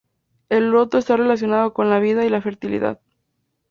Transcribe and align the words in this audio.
El 0.49 0.71
loto 0.71 0.97
está 0.97 1.15
relacionado 1.15 1.73
con 1.75 1.91
la 1.91 1.99
vida 1.99 2.25
y 2.25 2.29
la 2.29 2.41
fertilidad. 2.41 2.99